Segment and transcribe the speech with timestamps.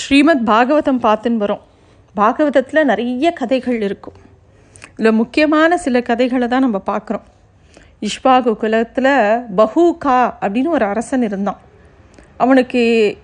[0.00, 1.62] ஸ்ரீமத் பாகவதம் பார்த்துன்னு வரோம்.
[2.16, 4.16] பாகவதத்தில் நிறைய கதைகள் இருக்கும்.
[4.98, 7.24] இதில் முக்கியமான சில கதைகளை தான் நம்ம பார்க்குறோம்.
[8.08, 9.10] இஷ்பாகு குலத்தில்
[9.58, 11.60] பஹூகா அப்படின்னு ஒரு அரசன் இருந்தான்.
[12.44, 12.82] அவனுக்கு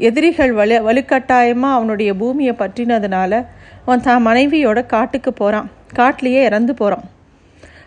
[0.09, 3.33] எதிரிகள் வலு வலுக்கட்டாயமாக அவனுடைய பூமியை பற்றினதுனால
[3.85, 7.07] அவன் தான் மனைவியோட காட்டுக்கு போகிறான் காட்டிலேயே இறந்து போகிறான்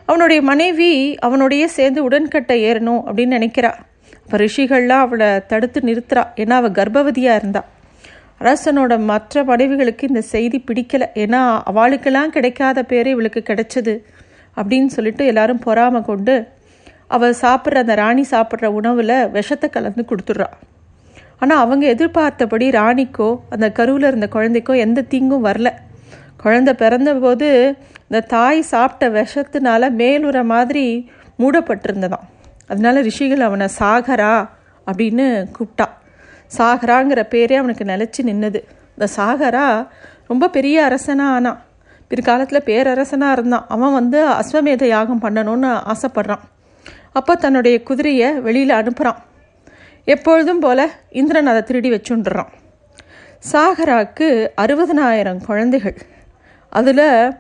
[0.10, 0.92] அவனுடைய மனைவி
[1.28, 3.72] அவனுடைய சேர்ந்து உடன்கட்டை ஏறணும் அப்படின்னு நினைக்கிறா.
[4.26, 6.24] அப்போ ரிஷிகள்லாம் அவளை தடுத்து நிறுத்துறா.
[6.44, 7.70] ஏன்னா அவள் கர்ப்பவதியாக இருந்தாள்
[8.46, 11.08] அரசனோட மற்ற படைவுகளுக்கு இந்த செய்தி பிடிக்கலை.
[11.24, 11.42] ஏன்னா
[11.72, 13.94] அவளுக்கெல்லாம் கிடைக்காத பேர் இவளுக்கு கிடைச்சது
[14.58, 16.36] அப்படின்னு சொல்லிட்டு எல்லாரும் பொறாம கொண்டு
[17.16, 20.48] அவள் சாப்பிட்ற அந்த ராணி சாப்பிட்ற உணவில் விஷத்தை கலந்து கொடுத்துட்றா.
[21.40, 25.70] ஆனால் அவங்க எதிர்பார்த்தபடி ராணிக்கோ அந்த கருவில் இருந்த குழந்தைக்கோ எந்த தீங்கும் வரல.
[26.44, 27.50] குழந்தை பிறந்தபோது
[28.08, 30.86] இந்த தாய் சாப்பிட்ட விஷத்தினால மேலுற மாதிரி
[31.42, 32.26] மூடப்பட்டிருந்ததாம்.
[32.68, 34.34] அதனால ரிஷிகள் அவனை சாகரா
[34.88, 35.96] அப்படின்னு கூப்பிட்டான்
[36.58, 38.60] சாகராங்கிற பேரே அவனுக்கு நிலச்சி நின்றுது
[38.94, 39.88] இந்த சாகரா
[40.28, 41.62] ரொம்ப பெரிய அரசனாக ஆனான்
[42.08, 43.66] பிற்காலத்தில் பேரரசனாக இருந்தான்.
[43.68, 46.44] அவன் வந்து அஸ்வமேத யாகம் பண்ணணும்னு ஆசைப்பட்றான்.
[47.14, 49.22] அப்போ தன்னுடைய குதிரையை வெளியில் அனுப்புகிறான்
[50.06, 52.52] எப்பொழுதும் போல் இந்திரன் அதை திருடி வச்சுண்டுறான்
[53.52, 54.28] சாகராக்கு
[54.62, 55.98] அறுபதனாயிரம் குழந்தைகள்.
[56.70, 57.34] அதில்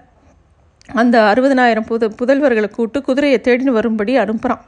[0.93, 4.63] அந்த அறுபதனாயிரம் புத புதல்வர்களை கூட்டு குதிரையை தேடின்னு வரும்படி அனுப்புகிறான்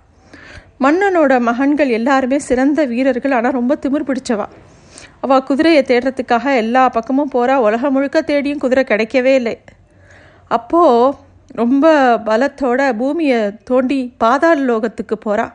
[0.86, 4.45] மன்னனோட மகன்கள் எல்லாருமே சிறந்த வீரர்கள் ஆனால் ரொம்ப திமிர் பிடிச்சவா.
[5.25, 9.55] அவள் குதிரையை தேடுறதுக்காக எல்லா பக்கமும் போகிறா உலகம் முழுக்க தேடியும் குதிரை கிடைக்கவே இல்லை.
[10.58, 11.16] அப்போது
[11.61, 11.86] ரொம்ப
[12.30, 13.39] பலத்தோட பூமியை
[13.70, 15.45] தோண்டி பாதாள லோகத்துக்கு போகிறா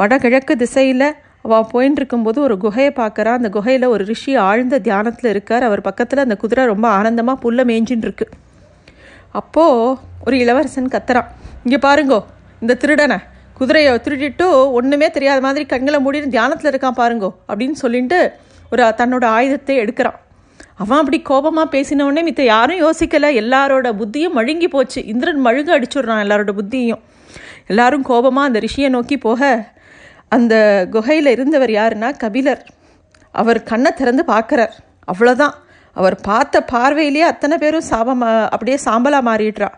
[0.00, 1.08] வடகிழக்கு திசையில்
[1.46, 3.32] அவள் போயின்னு இருக்கும்போது ஒரு குகையை பார்க்குறா.
[3.38, 5.66] அந்த குகையில் ஒரு ரிஷி ஆழ்ந்த தியானத்தில் இருக்கார்.
[5.68, 8.26] அவர் பக்கத்தில் அந்த குதிரை ரொம்ப ஆனந்தமாக புல்ல மேய்ஞ்சின்னு இருக்கு
[9.40, 11.28] அப்போது ஒரு இளவரசன் கத்துறான்.
[11.64, 12.20] இங்கே பாருங்கோ
[12.62, 13.18] இந்த திருடனை.
[13.60, 14.46] குதிரையை திருடிட்டு
[14.78, 18.18] ஒன்றுமே தெரியாத மாதிரி கண்களை மூடின்னு தியானத்தில் இருக்கான் பாருங்கோ அப்படின்னு சொல்லிட்டு
[18.72, 20.18] ஒரு தன்னோட ஆயுதத்தை எடுக்கிறான்.
[20.82, 23.30] அவன் அப்படி கோபமாக பேசினவொடனே மித்த யாரும் யோசிக்கலை.
[23.42, 25.00] எல்லாரோட புத்தியும் மழுங்கி போச்சு.
[25.12, 27.02] இந்திரன் மழுங்க அடிச்சுடுறான் எல்லாரோட புத்தியும்
[27.72, 29.50] எல்லாரும் கோபமாக அந்த ரிஷியை நோக்கி போக
[30.36, 30.54] அந்த
[30.94, 32.62] குகையில் இருந்தவர் யாருன்னா கபிலர்.
[33.34, 34.74] அவர் கண்ணை திறந்து பார்க்குறார்.
[35.12, 35.56] அவ்வளோதான்
[35.96, 39.70] அவர் பார்த்த பார்வையிலேயே அத்தனை பேரும் சாபமாக அப்படியே சாம்பலாக மாறிடுறா.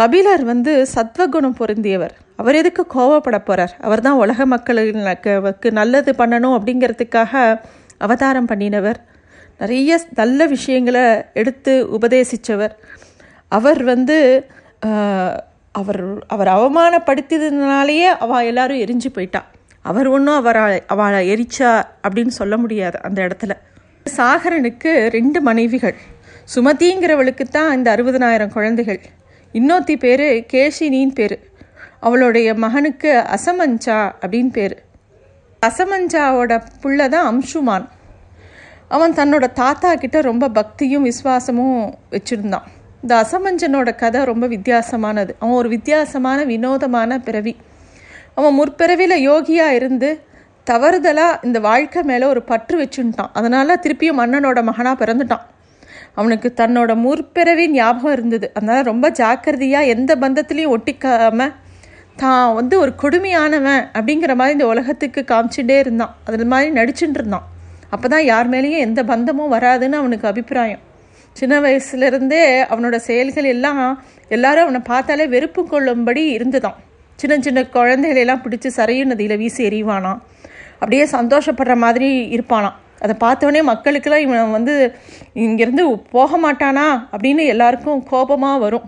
[0.00, 2.14] கபிலர் வந்து சத்வகுணம் பொருந்தியவர்.
[2.40, 7.32] அவர் எதுக்கு கோவப்பட போகிறார் அவர் தான் உலக மக்களுக்கு நல்லது பண்ணணும் அப்படிங்கிறதுக்காக
[8.06, 8.98] அவதாரம் பண்ணினவர்.
[9.60, 11.04] நிறைய நல்ல விஷயங்களை
[11.40, 12.74] எடுத்து உபதேசித்தவர்
[13.58, 14.18] அவர் வந்து
[15.80, 16.02] அவர்
[16.34, 19.40] அவர் அவமானப்படுத்தியதுனாலேயே அவள் எல்லாரும் எரிஞ்சு போயிட்டா.
[19.90, 21.70] அவர் ஒன்றும் அவரை அவளை எரிச்சா
[22.06, 23.52] அப்படின்னு சொல்ல முடியாது அந்த இடத்துல.
[24.16, 25.96] சாகரனுக்கு ரெண்டு மனைவிகள்.
[26.54, 29.00] சுமதிங்கிறவளுக்கு தான் இந்த அறுபதனாயிரம் குழந்தைகள்.
[29.58, 31.36] இன்னொத்தி பேர் கேஷினின்னு பேர்.
[32.00, 34.84] அவளுடைய மகனுக்கு அசமஞ்சா அப்படின்னு பேர்.
[35.66, 37.86] அசமஞ்சாவோட புள்ள தான் அம்சுமான்
[38.88, 42.66] அவன் தன்னோட தாத்தா கிட்ட ரொம்ப பக்தியும் விசுவாசமும் வச்சுருந்தான்.
[43.02, 45.32] இந்த அசமஞ்சனோட கதை ரொம்ப வித்தியாசமானது.
[45.38, 47.56] அவன் ஒரு வித்தியாசமான வினோதமான பிறவி.
[48.34, 50.24] அவன் முற்பிறவியில் யோகியாக இருந்து
[50.70, 53.30] தவறுதலாக இந்த வாழ்க்கை மேலே ஒரு பற்று வச்சுட்டான்.
[53.32, 55.44] அதனால் திருப்பியும் மன்னனோட மகனாக பிறந்துட்டான்.
[56.14, 58.50] அவனுக்கு தன்னோட முற்பிறவி ஞாபகம் இருந்தது.
[58.54, 61.54] அதனால் ரொம்ப ஜாக்கிரதையாக எந்த பந்தத்துலேயும் ஒட்டிக்காமல்
[62.22, 66.12] தான் வந்து ஒரு கொடுமையானவன் அப்படிங்கிற மாதிரி இந்த உலகத்துக்கு காமிச்சுட்டே இருந்தான்.
[66.26, 67.46] அது மாதிரி நடிச்சுட்டு இருந்தான்.
[67.94, 70.82] அப்போ தான் யார் மேலேயும் எந்த பந்தமும் வராதுன்னு அவனுக்கு அபிப்பிராயம்.
[71.32, 73.80] சின்ன வயசுலேருந்தே அவனோட செயல்கள் எல்லாம்
[74.28, 76.78] எல்லாரும் அவனை பார்த்தாலே வெறுப்பு கொள்ளும்படி இருந்துதான்.
[77.16, 80.12] சின்ன சின்ன குழந்தைகளெல்லாம் பிடிச்சி சரையும் நதியில் வீசி எறிவானா
[80.80, 82.76] அப்படியே சந்தோஷப்படுற மாதிரி இருப்பானாம்.
[83.04, 84.74] அதை பார்த்தோன்னே மக்களுக்கெல்லாம் இவன் வந்து
[85.44, 86.86] இங்கேருந்து போக மாட்டானா?
[87.12, 88.86] அப்படின்னு எல்லாருக்கும் கோபமாக வரும்.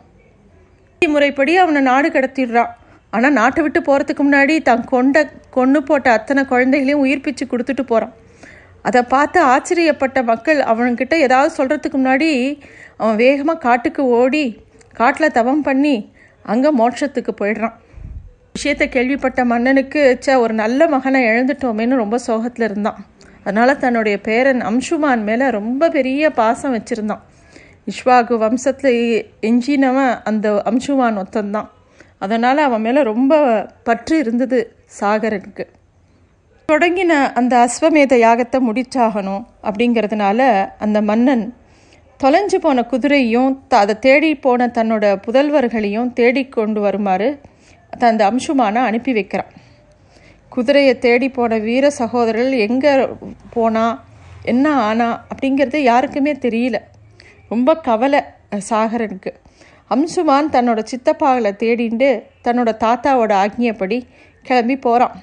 [1.02, 2.70] முறைப்படி அவனை நாடு கடத்திடுறான்.
[3.12, 5.18] ஆனால் நாட்டை விட்டு போகிறதுக்கு முன்னாடி தான் கொண்ட
[5.50, 8.14] கொன்று போட்ட அத்தனை குழந்தைகளையும் உயிர்ப்பிச்சு கொடுத்துட்டு போகிறான்
[8.82, 12.30] அதை பார்த்து ஆச்சரியப்பட்ட மக்கள் அவன்கிட்ட ஏதாவது சொல்கிறதுக்கு முன்னாடி
[12.96, 14.44] அவன் வேகமாக காட்டுக்கு ஓடி
[14.94, 15.96] காட்டில் தவம் பண்ணி
[16.44, 17.76] அங்கே மோட்சத்துக்கு போயிடுறான்.
[18.52, 22.98] விஷயத்தை கேள்விப்பட்ட மன்னனுக்கு சே ஒரு நல்ல மகனை எழுந்துட்டோமேன்னு ரொம்ப சோகத்தில் இருந்தான்.
[23.44, 27.22] அதனால் தன்னுடைய பேரன் அம்சுமான் மேலே ரொம்ப பெரிய பாசம் வச்சுருந்தான்.
[27.86, 29.02] இஷ்வாகு வம்சத்தில்
[29.40, 31.68] எஞ்சினவன் அந்த அம்சுமான் ஒத்தந்தான்.
[32.18, 33.32] அதனால் அவன் மேலே ரொம்ப
[33.82, 34.58] பற்று இருந்தது
[35.00, 35.64] சாகரனுக்கு.
[36.68, 40.40] தொடங்கின அந்த அஸ்வமேத யாகத்தை முடிச்சாகணும் அப்படிங்கிறதுனால
[40.78, 41.44] அந்த மன்னன்
[42.20, 47.28] தொலைஞ்சு போன குதிரையும் த அதை தேடி போன தன்னோட புதல்வர்களையும் தேடி கொண்டு வருமாறு
[48.10, 49.52] அந்த அம்சுமான அனுப்பி வைக்கிறான்.
[50.48, 52.92] குதிரையை தேடி போன வீர சகோதரர்கள் எங்கே
[53.50, 53.86] போனா
[54.42, 56.76] என்ன ஆனா அப்படிங்கிறது யாருக்குமே தெரியல.
[57.48, 58.20] ரொம்ப கவலை
[58.70, 59.32] சாகரனுக்கு.
[59.94, 62.10] அம்சுமான் தன்னோட சித்தப்பாகளை தேடிண்டு
[62.46, 63.98] தன்னோட தாத்தாவோட ஆக்ஞைப்படி
[64.42, 65.14] கிளம்பி போகிறான்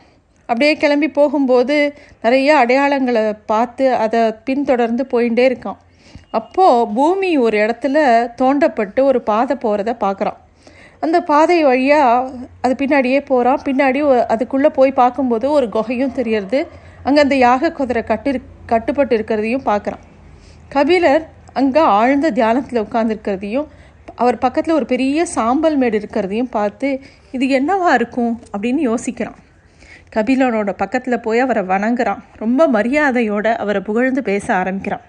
[0.49, 1.75] அப்படியே கிளம்பி போகும்போது
[2.23, 5.79] நிறைய அடையாளங்களை பார்த்து அதை பின்தொடர்ந்து போயிட்டே இருக்கான்.
[6.39, 7.97] அப்போது பூமி ஒரு இடத்துல
[8.41, 10.39] தோண்டப்பட்டு ஒரு பாதை போகிறத பார்க்குறான்.
[11.03, 12.31] அந்த பாதை வழியாக
[12.63, 13.99] அது பின்னாடியே போகிறான் பின்னாடி
[14.33, 16.59] அதுக்குள்ளே போய் பார்க்கும்போது ஒரு குகையும் தெரியறது.
[17.03, 18.31] அங்கே அந்த யாக குதிரை கட்டு
[18.65, 20.03] கட்டுப்பட்டு இருக்கிறதையும் பார்க்குறான்.
[20.75, 21.23] கபிலர்
[21.59, 23.67] அங்கே ஆழ்ந்த தியானத்தில் உட்காந்துருக்கிறதையும்
[24.15, 27.01] அவர் பக்கத்தில் ஒரு பெரிய சாம்பல் மேடு இருக்கிறதையும் பார்த்து
[27.31, 28.41] இது என்னவா இருக்கும்?
[28.57, 29.35] அப்படின்னு யோசிக்கிறான்.
[30.15, 32.21] கபிலனோட பக்கத்தில் போய் அவரை வணங்குறான்.
[32.35, 35.01] ரொம்ப மரியாதையோட அவரை புகழ்ந்து பேச ஆரம்பிக்கிறான்.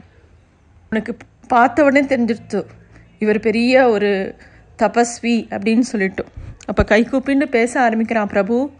[0.90, 1.16] உனக்கு
[1.48, 2.64] பார்த்த உடனே தெரிஞ்சிருச்சு
[3.18, 4.36] இவர் பெரிய ஒரு
[4.78, 6.32] தபஸ்வி அப்படின்னு சொல்லிட்டோம்
[6.66, 8.70] அப்போ கைகூப்பின்னு பேச ஆரம்பிக்கிறான் பிரபு.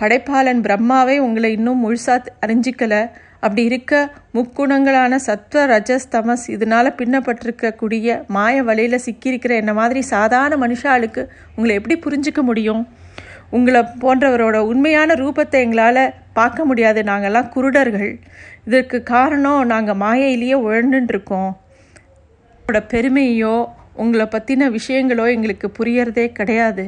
[0.00, 3.10] படைப்பாளன் பிரம்மாவே உங்களை இன்னும் முழுசாக அறிஞ்சிக்கலை.
[3.44, 3.92] அப்படி இருக்க
[4.34, 11.22] முக்குணங்களான சத்வ ரஜஸ் தமஸ் இதனால் பின்னப்பட்டிருக்கக்கூடிய மாய வழியில் சிக்கியிருக்கிற என்ன மாதிரி சாதாரண மனுஷாளுக்கு
[11.56, 12.82] உங்களை எப்படி புரிஞ்சிக்க முடியும்?
[13.50, 16.02] உங்களை போன்றவரோட உண்மையான ரூபத்தை எங்களால்
[16.32, 17.00] பார்க்க முடியாது.
[17.02, 18.14] நாங்கள்லாம் குருடர்கள்.
[18.68, 21.52] இதற்கு காரணம் நாங்கள் மாயையிலேயே உழண்டுருக்கோம்
[22.56, 23.56] உங்களோட பெருமையோ
[24.02, 26.84] உங்களை பற்றின விஷயங்களோ எங்களுக்கு புரியறதே கிடையாது.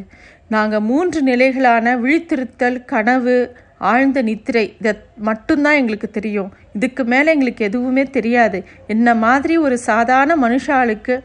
[0.54, 3.36] நாங்கள் மூன்று நிலைகளான விழித்திருத்தல் கனவு
[3.78, 4.76] ஆழ்ந்த நித்திரை.
[4.78, 6.52] இதை மட்டும்தான் எங்களுக்கு தெரியும்.
[6.72, 8.64] இதுக்கு மேலே எங்களுக்கு எதுவுமே தெரியாது.
[8.86, 11.22] என்ன மாதிரி ஒரு சாதாரண மனுஷாளுக்கு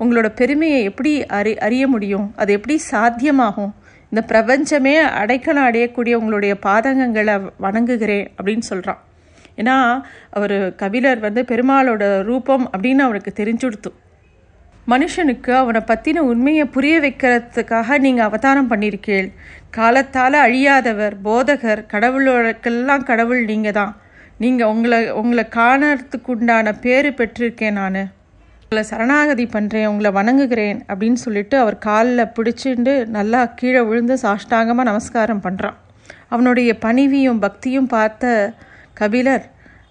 [0.00, 2.32] உங்களோட பெருமையை எப்படி அறி அறிய முடியும்?
[2.36, 3.72] அது எப்படி சாத்தியமாகும்?
[4.04, 9.02] இந்த பிரபஞ்சமே அடைக்கலம் அடையக்கூடிய உங்களுடைய பாதகங்களை வணங்குகிறேன் அப்படின்னு சொல்கிறான்
[9.56, 10.00] ஏன்னா
[10.30, 13.92] அவர் கபிலர் வந்து பெருமாளோட ரூபம் அப்படின்னு அவனுக்கு தெரிஞ்சுடுத்து.
[14.90, 19.28] மனுஷனுக்கு அவனை பற்றின உண்மையை புரிய வைக்கிறதுக்காக நீங்கள் அவதாரம் பண்ணியிருக்கீள்.
[19.70, 23.92] காலத்தால் அழியாதவர் போதகர் கடவுளோடக்கெல்லாம் கடவுள் நீங்கள் தான்
[24.38, 28.00] நீங்கள் உங்களை உங்களை காணறதுக்கு உண்டான பேர் பெற்றிருக்கேன் நான்.
[28.64, 35.44] உங்களை சரணாகதி பண்ணுறேன் உங்களை வணங்குகிறேன் அப்படின்னு சொல்லிட்டு அவர் காலில் பிடிச்சிட்டு நல்லா கீழே விழுந்து சாஷ்டாங்கமாக நமஸ்காரம்
[35.46, 35.78] பண்ணுறான்
[36.28, 38.54] அவனுடைய பணிவியும் பக்தியும் பார்த்த
[39.00, 39.44] கபிலர்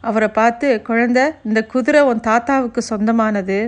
[0.09, 3.59] அவரை பார்த்து குழந்த இந்த குதிரை உன் தாத்தாவுக்கு சொந்தமானது.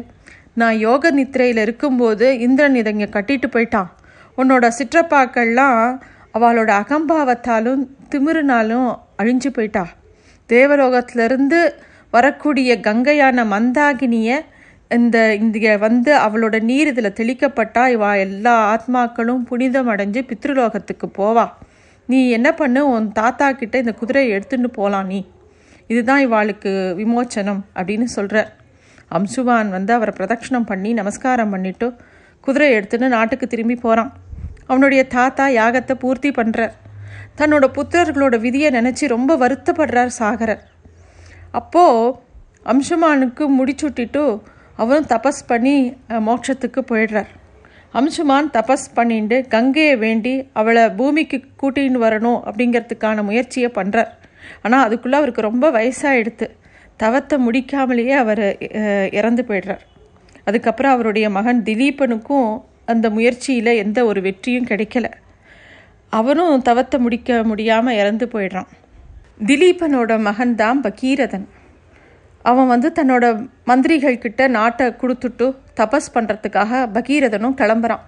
[0.56, 3.90] நான் யோக நித்திரையில் இருக்கும்போது இந்திரன் இதை இங்கே கட்டிட்டு போயிட்டான்.
[4.38, 6.02] உன்னோட சிற்றப்பாக்கள்லாம்
[6.34, 9.86] அவளோட அகம்பாவத்தாலும் திமிருனாலும் அழிஞ்சு போயிட்டா.
[10.50, 11.74] தேவலோகத்திலிருந்து
[12.10, 14.38] வரக்கூடிய கங்கையான மந்தாகினியை
[14.90, 21.46] இந்த இங்கே வந்து அவளோட நீர் இதில் தெளிக்கப்பட்டா இவா எல்லா ஆத்மாக்களும் புனிதம் அடைஞ்சு பித்ருலோகத்துக்கு போவா.
[22.06, 22.88] நீ என்ன பண்ணு?
[22.88, 25.28] உன் தாத்தா கிட்ட இந்த குதிரையை எடுத்துட்டு போகலாம் நீ.
[25.88, 28.52] இதுதான் இவாளுக்கு விமோச்சனம் அப்படின்னு சொல்கிறார்
[29.18, 31.88] அம்சுவான் வந்து அவரை பிரதட்சணம் பண்ணி நமஸ்காரம் பண்ணிட்டு
[32.44, 34.12] குதிரை எடுத்துன்னு நாட்டுக்கு திரும்பி போகிறான்
[34.68, 36.74] அவனுடைய தாத்தா யாகத்தை பூர்த்தி பண்ணுறார்
[37.40, 40.64] தன்னோட புத்திரர்களோட விதியை நினச்சி ரொம்ப வருத்தப்படுறார் சாகரர்.
[41.52, 42.16] அப்போது
[42.72, 44.24] அம்சுமானுக்கு முடிச்சுட்டிட்டு
[44.82, 45.76] அவரும் தபஸ் பண்ணி
[46.28, 47.32] மோட்சத்துக்கு போயிடுறார்.
[48.00, 54.12] அம்சுமான் தபஸ் பண்ணிட்டு கங்கையை வேண்டி அவளை பூமிக்கு கூட்டின்னு வரணும் அப்படிங்கிறதுக்கான முயற்சியை பண்ணுறார்
[54.64, 56.48] ஆனால் அதுக்குள்ளே அவருக்கு ரொம்ப வயசாகிடுது
[57.00, 58.44] தவத்தை முடிக்காமலேயே அவர்
[59.20, 59.84] இறந்து போயிடுறார்.
[60.48, 62.50] அதுக்கப்புறம் அவருடைய மகன் திலீபனுக்கும்
[62.92, 65.08] அந்த முயற்சியில் எந்த ஒரு வெற்றியும் கிடைக்கல.
[66.14, 68.70] அவனும் தவத்தை முடிக்க முடியாமல் இறந்து போயிடுறான்.
[69.50, 71.46] திலீபனோட மகன் தான் பகீரதன்.
[72.52, 73.26] அவன் வந்து தன்னோட
[73.70, 75.46] மந்திரிகள்கிட்ட நாட்டை கொடுத்துட்டு
[75.80, 78.04] தபஸ் பண்ணுறதுக்காக பகீரதனும் கிளம்புறான்.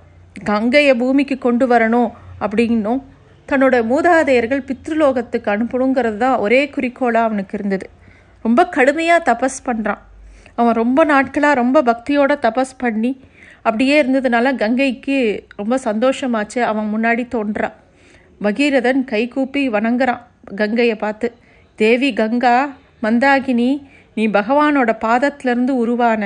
[0.50, 2.10] கங்கையை பூமிக்கு கொண்டு வரணும்
[2.46, 3.02] அப்படின்னும்
[3.50, 7.88] தன்னோட மூதாதையர்கள் பித்ருலோகத்துக்கு அனுப்பணுங்கிறது தான் ஒரே குறிக்கோளாக அவனுக்கு இருந்தது.
[8.46, 10.02] ரொம்ப கடுமையாக தபஸ் பண்ணுறான்
[10.60, 13.12] அவன் ரொம்ப நாட்களாக ரொம்ப பக்தியோட தபஸ் பண்ணி
[13.68, 15.18] அப்படியே இருந்ததுனால கங்கைக்கு
[15.60, 16.60] ரொம்ப சந்தோஷமாச்சு.
[16.72, 17.76] அவன் முன்னாடி தோன்றான்.
[18.42, 20.22] பகீரதன் கைகூப்பி வணங்குறான்
[20.60, 21.28] கங்கையை பார்த்து.
[21.80, 22.58] தேவி கங்கா
[23.04, 23.70] மந்தாகினி
[24.18, 26.24] நீ பகவானோட பாதத்திலிருந்து உருவான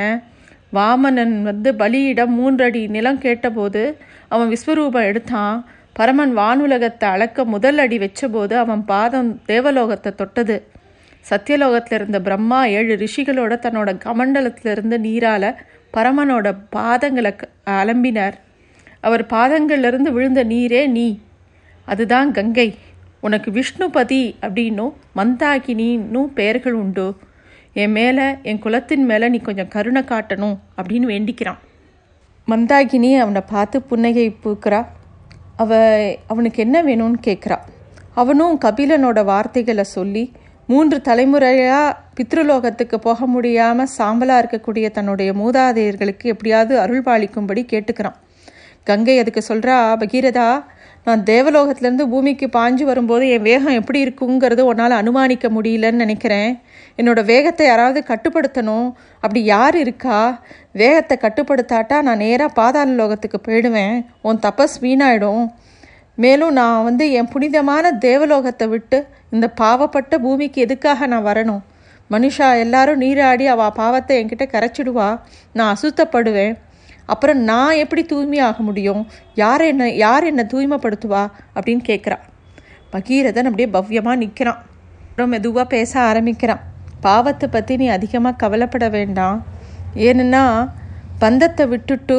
[0.78, 3.84] வாமனன் வந்து பலியிடம் மூன்றடி நிலம் கேட்டபோது
[4.34, 5.56] அவன் விஸ்வரூபம் எடுத்தான்.
[5.94, 10.58] பரமன் வானுலகத்தை அளக்க முதல் அடி வச்சபோது அவன் பாதம் தேவலோகத்தை தொட்டது.
[11.30, 15.58] சத்தியலோகத்தில் இருந்த பிரம்மா ஏழு ரிஷிகளோட தன்னோட கமண்டலத்திலிருந்து நீரால்
[15.94, 18.34] பரமனோட பாதங்களை அலம்பினார்.
[19.00, 21.20] அவர் பாதங்கள்லேருந்து விழுந்த நீரே நீ.
[21.86, 22.78] அதுதான் கங்கை.
[23.20, 27.18] உனக்கு விஷ்ணுபதி அப்படின்னும் மந்தாகினின்னும் பெயர்கள் உண்டு.
[27.74, 31.58] என் மேலே என் குலத்தின் மேலே நீ கொஞ்சம் கருணை காட்டணும் அப்படின்னு வேண்டிக்கிறான்.
[32.48, 34.86] மந்தாகினி அவனை பார்த்து புன்னகை பூக்கிறா.
[35.56, 35.98] அவ
[36.28, 37.58] அவனுக்கு என்ன வேணும்னு கேட்குறா
[38.14, 40.32] அவனும் கபிலனோட வார்த்தைகளை சொல்லி
[40.70, 48.18] மூன்று தலைமுறையாக பித்ருலோகத்துக்கு போக முடியாமல் சாம்பலாக இருக்கக்கூடிய தன்னுடைய மூதாதையர்களுக்கு எப்படியாவது அருள் பாலிக்கும்படி கேட்டுக்கிறான்.
[48.84, 50.50] கங்கை அதுக்கு சொல்கிறா பகீரதா
[51.04, 56.52] நான் தேவலோகத்திலேருந்து பூமிக்கு பாஞ்சு வரும்போது என் வேகம் எப்படி இருக்குங்கிறது உன்னால் அனுமானிக்க முடியலன்னு நினைக்கிறேன்.
[56.98, 58.88] என்னோட வேகத்தை யாராவது கட்டுப்படுத்தணும்.
[59.16, 60.20] அப்படி யார் இருக்கா?
[60.74, 64.06] வேகத்தை கட்டுப்படுத்தாட்டா நான் நேராக பாதாள லோகத்துக்கு போயிடுவேன்.
[64.22, 65.44] உன் தபஸ் வீணாயிடும்.
[66.24, 68.98] மேலும் நான் வந்து என் புனிதமான தேவலோகத்தை விட்டு
[69.30, 71.62] இந்த பாவப்பட்ட பூமிக்கு எதுக்காக நான் வரணும்?
[72.10, 75.10] மனுஷா எல்லாரும் நீராடி அவள் பாவத்தை என்கிட்ட கரைச்சிடுவா.
[75.54, 76.56] நான் அசுத்தப்படுவேன்.
[77.06, 79.04] அப்புறம் நான் எப்படி தூய்மையாக முடியும்?
[79.36, 81.24] யார் என்ன யார் என்னை தூய்மைப்படுத்துவா?
[81.56, 82.26] அப்படின்னு கேட்குறான்
[82.94, 84.60] பகீரதன் அப்படியே பவ்யமாக நிற்கிறான்
[85.08, 86.62] அப்புறம் மெதுவாக பேச ஆரம்பிக்கிறான்.
[87.02, 89.40] பாவத்தை பற்றி நீ அதிகமாக கவலைப்பட வேண்டாம்.
[90.08, 90.44] ஏன்னா
[91.20, 92.18] பந்தத்தை விட்டுட்டு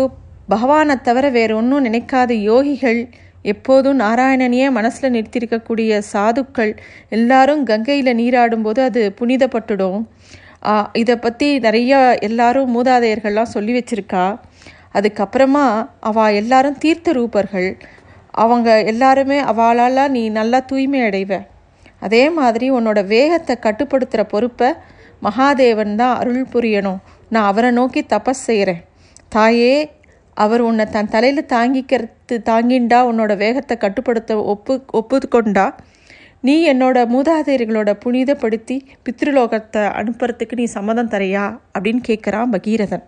[0.48, 3.00] பகவானை தவிர வேறு ஒன்றும் நினைக்காத யோகிகள்
[3.42, 6.72] எப்போதும் நாராயணனையே மனசில் நிறுத்தியிருக்கக்கூடிய சாதுக்கள்
[7.16, 10.00] எல்லாரும் கங்கையில் நீராடும்போது அது புனிதப்பட்டுடும்.
[11.02, 14.24] இதை பற்றி நிறையா எல்லாரும் மூதாதையர்கள்லாம் சொல்லி வச்சிருக்கா.
[14.98, 15.66] அதுக்கப்புறமா
[16.08, 17.70] அவள் எல்லாரும் தீர்த்த ரூபர்கள்.
[18.42, 21.32] அவங்க எல்லாருமே அவளால் நீ நல்லா தூய்மை அடைவ.
[22.06, 24.68] அதே மாதிரி உன்னோட வேகத்தை கட்டுப்படுத்துகிற பொறுப்பை
[25.26, 27.00] மகாதேவன் தான் அருள் புரியணும்.
[27.32, 28.82] நான் அவரை நோக்கி தபஸ் செய்கிறேன்
[29.34, 29.74] தாயே
[30.42, 35.66] அவர் உன்னை தன் தலையில் தாங்கிக்கிறது தாங்கிண்டா உன்னோட வேகத்தை கட்டுப்படுத்த ஒப்பு ஒப்புக்கொண்டா?
[36.40, 41.44] நீ என்னோட மூதாதையர்களோட புனிதப்படுத்தி பித்ருலோகத்தை அனுப்புறதுக்கு நீ சம்மதம் தரையா?
[41.74, 43.04] அப்படின்னு கேட்குறான் பகீரதன்.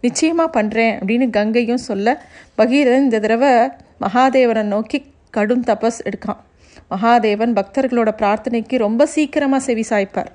[0.00, 2.16] நிச்சயமாக பண்ணுறேன் அப்படின்னு கங்கையும் சொல்ல
[2.58, 3.52] பகீரதன் இந்த தடவை
[4.00, 4.98] மகாதேவனை நோக்கி
[5.30, 6.40] கடும் தபஸ் எடுக்கான்.
[6.90, 10.30] மகாதேவன் பக்தர்களோட பிரார்த்தனைக்கு ரொம்ப சீக்கிரமாக செவி சாய்ப்பார்.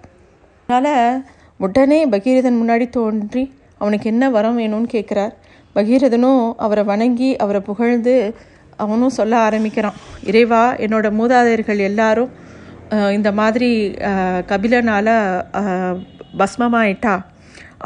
[0.70, 1.24] அதனால்
[1.60, 3.44] உடனே பகீரதன் முன்னாடி தோன்றி
[3.78, 5.34] அவனுக்கு என்ன வரம் வேணும்னு கேட்குறார்
[5.75, 8.15] பகீரதனும் அவரை வணங்கி அவரை புகழ்ந்து
[8.84, 9.98] அவனும் சொல்ல ஆரம்பிக்கிறான்.
[10.29, 12.32] இறைவா என்னோட மூதாதையர்கள் எல்லாரும்
[13.17, 13.70] இந்த மாதிரி
[14.51, 15.13] கபிலனால்
[16.39, 17.13] பஸ்மமாயிட்டா.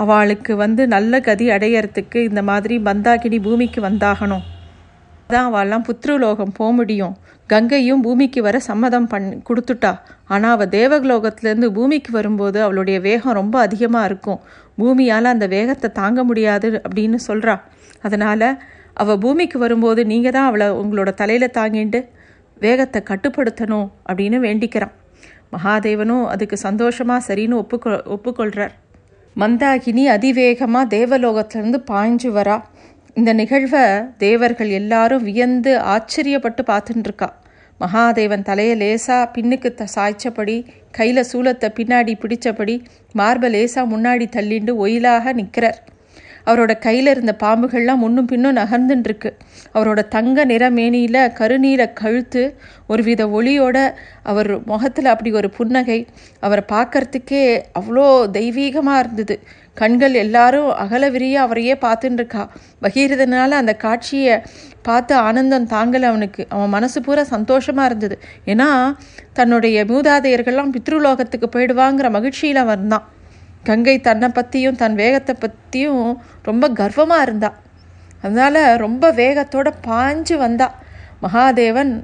[0.03, 4.43] அவளுக்கு வந்து நல்ல கதி அடையறதுக்கு இந்த மாதிரி பந்தாகினி பூமிக்கு வந்தாகணும்.
[5.27, 7.15] அதான் அவள்லாம் புத்ருலோகம் போக முடியும்.
[7.49, 9.91] கங்கையும் பூமிக்கு வர சம்மதம் பண் கொடுத்துட்டா.
[10.33, 14.39] ஆனால் அவள் தேவலோகத்துலேருந்து பூமிக்கு வரும்போது அவளுடைய வேகம் ரொம்ப அதிகமாக இருக்கும்.
[14.79, 17.55] பூமியால் அந்த வேகத்தை தாங்க முடியாது அப்படின்னு சொல்கிறா
[18.03, 18.59] அதனால்
[18.93, 22.05] அவள் பூமிக்கு வரும்போது நீங்கள் தான் அவளை உங்களோட தலையில் தாங்கிட்டு
[22.57, 24.91] வேகத்தை கட்டுப்படுத்தணும் அப்படின்னு வேண்டிக்கிறான்
[25.51, 28.71] மகாதேவனும் அதுக்கு சந்தோஷமாக சரின்னு ஒப்புக்கொ ஒப்புக்கொள்கிறார்
[29.37, 32.61] மந்தாகினி அதிவேகமாக தேவலோகத்திலேருந்து பாய்ஞ்சு வரா.
[33.13, 33.83] இந்த நிகழ்வை
[34.17, 37.29] தேவர்கள் எல்லாரும் வியந்து ஆச்சரியப்பட்டு பார்த்துட்டுருக்கா
[37.81, 42.81] மகாதேவன் தலையை லேசாக பின்னுக்கு த சாய்ச்சபடி கையில் சூலத்தை பின்னாடி பிடிச்சபடி
[43.13, 45.79] மார்பை லேசாக முன்னாடி தள்ளிண்டு ஒயிலாக நிற்கிறார்
[46.49, 49.31] அவரோட கையில் இருந்த பாம்புகள்லாம் முன்னும் பின்னும் நகர்ந்துட்டுருக்கு
[49.73, 52.43] அவரோட தங்க நிற மேனியில் கழுத்து கழுத்து
[52.87, 53.77] ஒருவித ஒளியோட
[54.23, 55.99] அவர் முகத்தில் அப்படி ஒரு புன்னகை.
[56.39, 57.43] அவரை பார்க்கறதுக்கே
[57.79, 58.05] அவ்வளோ
[58.37, 59.35] தெய்வீகமாக இருந்தது.
[59.77, 62.43] கண்கள் எல்லாரும் அகல விரிய அவரையே பார்த்துட்டு இருக்கா
[62.81, 64.35] பகீரதனால அந்த காட்சியை
[64.81, 66.41] பார்த்து ஆனந்தம் தாங்கலை அவனுக்கு.
[66.49, 68.17] அவன் மனசு பூரா சந்தோஷமாக இருந்தது.
[68.45, 68.69] ஏன்னா
[69.33, 73.07] தன்னுடைய மூதாதையர்கள்லாம் பித்ருலோகத்துக்கு போயிடுவாங்கிற மகிழ்ச்சியில் வந்தான்
[73.63, 77.49] கங்கை தன்னை பற்றியும் தன் வேகத்தை பற்றியும் ரொம்ப கர்வமாக இருந்தா.
[78.21, 80.75] அதனால் ரொம்ப வேகத்தோட பாஞ்சு வந்தா.
[81.21, 82.03] மகாதேவன்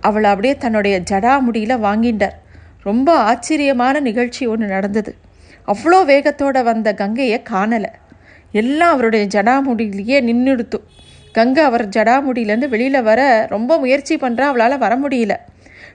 [0.00, 2.36] அவளை அப்படியே தன்னுடைய ஜடாமுடியில் வாங்கிண்டார்.
[2.82, 5.16] ரொம்ப ஆச்சரியமான நிகழ்ச்சி ஒன்று நடந்தது.
[5.66, 7.90] அவ்வளோ வேகத்தோட வந்த கங்கையை காணலை.
[8.52, 10.78] எல்லாம் அவருடைய ஜடாமுடியிலேயே நின்றுடுத்து
[11.32, 15.34] கங்கை அவர் ஜடாமுடியிலேருந்து வெளியில் வர ரொம்ப முயற்சி பண்ணுறா அவளால் வர முடியல.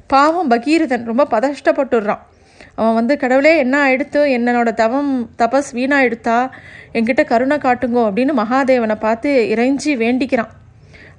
[0.07, 2.23] பாவம் பகீரதன் ரொம்ப பதஷ்டப்பட்டுடுறான்
[2.79, 6.37] அவன் வந்து கடவுளே என்ன ஆயிடுத்து என்னோட தவம் தபஸ் வீணாயிடுத்தா?
[6.93, 10.51] என்கிட்ட கருணை காட்டுங்கோ அப்படின்னு மகாதேவனை பார்த்து இறைஞ்சி வேண்டிக்கிறான்.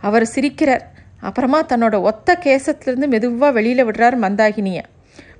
[0.00, 0.84] அவர் சிரிக்கிறார்.
[1.20, 4.84] அப்புறமா தன்னோட ஒத்த கேசத்துலேருந்து மெதுவாக வெளியில் விடுறார் மந்தாகினியை.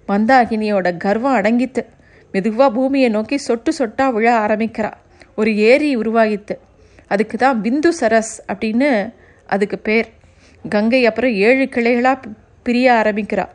[0.09, 1.83] மந்தாகினியோட கர்வம் அடங்கித்து
[2.35, 4.91] மெதுவாக பூமியை நோக்கி சொட்டு சொட்டாக விழ ஆரம்பிக்கிறா.
[5.41, 6.55] ஒரு ஏரி உருவாகித்து
[7.13, 8.91] அதுக்கு தான் பிந்து சரஸ் அப்படின்னு
[9.55, 10.09] அதுக்கு பேர்.
[10.69, 12.31] கங்கை அப்புறம் ஏழு கிளைகளாக
[12.67, 13.47] பிரிய ஆரம்பிக்கிறா.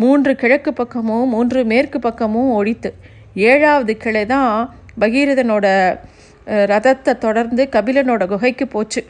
[0.00, 2.90] மூன்று கிழக்கு பக்கமும் மூன்று மேற்கு பக்கமும் ஒழித்து
[3.50, 4.52] ஏழாவது கிளை தான்
[5.00, 5.66] பகீரதனோட
[6.72, 9.00] ரதத்தை தொடர்ந்து கபிலனோட குகைக்கு போச்சு.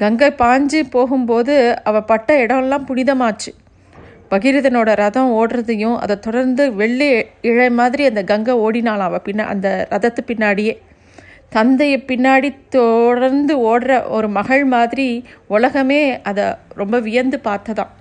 [0.00, 1.54] கங்கை பாஞ்சு போகும்போது
[1.88, 3.50] அவள் பட்ட இடம்லாம் புனிதமாச்சு.
[4.30, 7.10] பகீரதனோட ரதம் ஓடுறதையும் அதை தொடர்ந்து வெள்ளி
[7.50, 10.74] இழை மாதிரி அந்த கங்கை ஓடினாலாம் அவள் பின்ன அந்த ரதத்து பின்னாடியே.
[11.56, 15.08] தந்தையை பின்னாடி தொடர்ந்து ஓடுற ஒரு மகள் மாதிரி
[15.46, 16.44] உலகமே அதை
[16.80, 17.92] ரொம்ப வியந்து பார்த்ததான்.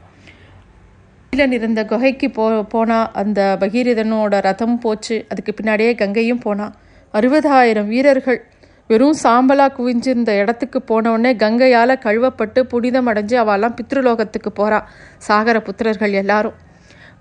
[1.35, 5.25] கீழே இருந்த குகைக்கு போ போனா அந்த பகீரதனோட ரதம் போச்சு.
[5.29, 6.65] அதுக்கு பின்னாடியே கங்கையும் போனா.
[7.13, 8.39] அறுபதாயிரம் வீரர்கள்
[8.87, 14.79] வெறும் சாம்பலா குவிஞ்சிருந்த இடத்துக்கு போனவுடனே கங்கையால் கழுவப்பட்டு புனிதம் அடைஞ்சு அவெல்லாம் பித்ருலோகத்துக்கு போறா.
[15.27, 16.53] சாகர புத்திரர்கள் எல்லாரும்.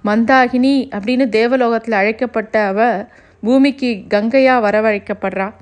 [0.05, 3.07] மந்தாகினி அப்படின்னு தேவலோகத்தில் அழைக்கப்பட்ட அவ
[3.41, 5.53] பூமிக்கு கங்கையா வரவழைக்கப்படுறா.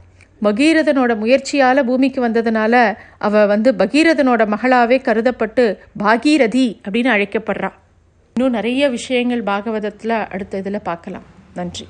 [0.42, 5.66] பகீரதனோட முயற்சியால் பூமிக்கு வந்ததுனால அவ வந்து பகீரதனோட மகளாவே கருதப்பட்டு
[6.04, 7.70] பாகீரதி அப்படின்னு அழைக்கப்படுறா.
[8.38, 11.22] இன்னும் நிறைய விஷயங்கள் பாகவதத்தில் அடுத்த இதில் பார்க்கலாம்.
[11.54, 11.86] நன்றி.